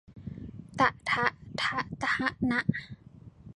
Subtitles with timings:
[0.79, 1.25] ตะถะ
[1.61, 2.59] ทะธะนะ